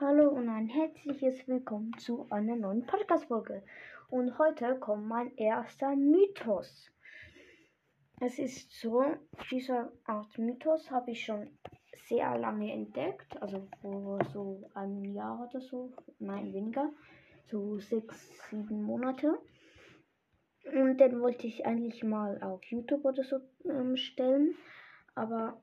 [0.00, 3.62] Hallo und ein herzliches Willkommen zu einer neuen Podcast-Folge.
[4.10, 6.90] Und heute kommt mein erster Mythos.
[8.20, 9.04] Es ist so,
[9.50, 11.48] diese Art Mythos habe ich schon
[12.06, 16.92] sehr lange entdeckt, also vor so einem Jahr oder so, nein, weniger,
[17.50, 19.38] so sechs, sieben Monate.
[20.72, 24.54] Und den wollte ich eigentlich mal auf YouTube oder so ähm, stellen,
[25.14, 25.62] aber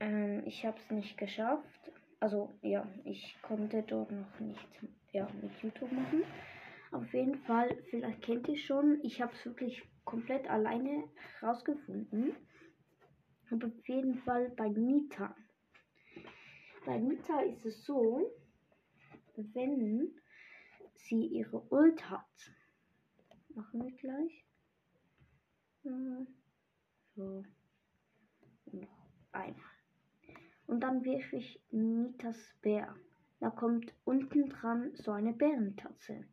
[0.00, 1.92] ähm, ich habe es nicht geschafft
[2.22, 4.68] also ja, ich konnte dort noch nicht
[5.10, 6.22] ja, mit YouTube machen.
[6.92, 11.04] Auf jeden Fall, vielleicht kennt ihr schon, ich habe es wirklich komplett alleine
[11.42, 12.34] rausgefunden.
[13.50, 15.36] Aber auf jeden Fall bei Nita.
[16.86, 18.32] Bei Nita ist es so,
[19.36, 20.14] wenn
[20.94, 22.54] sie ihre Ult hat,
[23.54, 24.46] machen wir gleich.
[27.14, 27.44] So.
[28.72, 29.72] Noch einmal.
[30.66, 32.94] Und dann wirf ich Nitas Bär.
[33.40, 36.24] Da kommt unten dran so eine Bärentatze.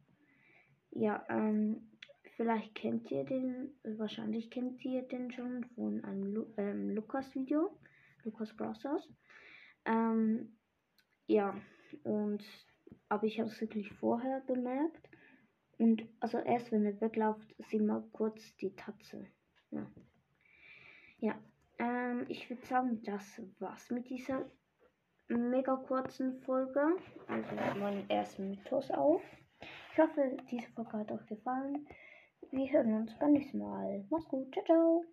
[0.92, 1.90] Ja, ähm,
[2.40, 7.78] vielleicht kennt ihr den, wahrscheinlich kennt ihr den schon von einem Lu ähm, Lukas-Video,
[8.24, 9.10] Lukas Brothers.
[9.84, 10.58] Ähm,
[11.28, 11.54] ja,
[12.04, 12.42] und,
[13.10, 15.10] aber ich habe es wirklich vorher bemerkt.
[15.80, 19.28] Und also erst wenn er weglauft, sieht man kurz die Tatze.
[19.72, 19.86] Ja.
[21.18, 21.38] Ja,
[21.78, 24.50] ähm, ich würde sagen, das war's mit dieser
[25.28, 26.96] mega kurzen Folge.
[27.28, 29.22] Also meinen ersten Mythos auf.
[29.92, 31.86] Ich hoffe, diese Folge hat euch gefallen.
[32.52, 34.06] Wir hören uns beim nächsten Mal.
[34.10, 34.52] Mach's gut.
[34.54, 35.06] Ciao, ciao.